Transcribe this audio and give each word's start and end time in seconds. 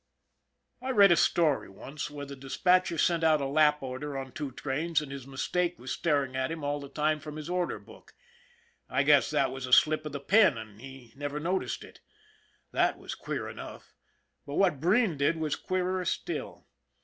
I 0.81 0.89
read 0.89 1.11
a 1.11 1.15
story 1.15 1.69
once 1.69 2.09
where 2.09 2.25
the 2.25 2.35
dispatcher 2.35 2.97
sent 2.97 3.23
out 3.23 3.39
a 3.39 3.45
lap 3.45 3.83
order 3.83 4.17
on 4.17 4.31
two 4.31 4.51
trains 4.51 4.99
and 4.99 5.11
his 5.11 5.27
mistake 5.27 5.77
was 5.77 5.91
staring 5.91 6.35
at 6.35 6.49
him 6.49 6.63
all 6.63 6.79
the 6.79 6.89
time 6.89 7.19
from 7.19 7.35
his 7.35 7.47
order 7.51 7.77
book. 7.77 8.15
I 8.89 9.03
guess 9.03 9.29
that 9.29 9.51
was 9.51 9.67
a 9.67 9.71
slip 9.71 10.03
of 10.07 10.11
the 10.11 10.19
pen, 10.19 10.57
and 10.57 10.81
he 10.81 11.13
never 11.15 11.39
noticed 11.39 11.83
it. 11.83 11.99
That 12.71 12.97
was 12.97 13.13
queer 13.13 13.47
enough, 13.47 13.93
but 14.43 14.55
what 14.55 14.79
Breen 14.79 15.17
did 15.17 15.37
was 15.37 15.55
queerer 15.55 16.03
still. 16.05 16.65